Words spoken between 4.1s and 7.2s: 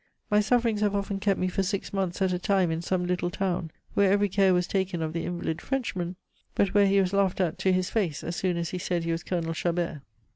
every care was taken of the invalid Frenchman, but where he was